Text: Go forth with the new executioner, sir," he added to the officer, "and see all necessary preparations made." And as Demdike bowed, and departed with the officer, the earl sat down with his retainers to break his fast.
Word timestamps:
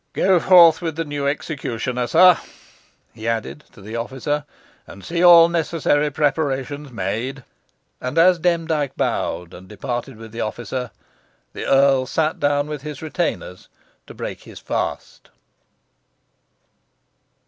Go 0.13 0.39
forth 0.39 0.81
with 0.81 0.95
the 0.95 1.05
new 1.05 1.27
executioner, 1.27 2.07
sir," 2.07 2.39
he 3.13 3.27
added 3.27 3.65
to 3.73 3.81
the 3.83 3.95
officer, 3.97 4.45
"and 4.87 5.05
see 5.05 5.21
all 5.23 5.47
necessary 5.47 6.09
preparations 6.09 6.91
made." 6.91 7.43
And 8.01 8.17
as 8.17 8.39
Demdike 8.39 8.97
bowed, 8.97 9.53
and 9.53 9.67
departed 9.67 10.17
with 10.17 10.31
the 10.31 10.41
officer, 10.41 10.89
the 11.53 11.67
earl 11.67 12.07
sat 12.07 12.39
down 12.39 12.65
with 12.67 12.81
his 12.81 13.03
retainers 13.03 13.69
to 14.07 14.15
break 14.15 14.41
his 14.41 14.57
fast. 14.57 15.29